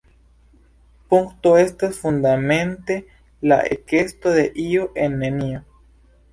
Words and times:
Punkto 1.13 1.51
estas 1.63 1.99
fundamente 2.05 2.97
la 3.53 3.61
ekesto 3.77 4.35
de 4.41 4.51
“io” 4.67 4.91
en 5.07 5.23
“nenio”. 5.23 5.65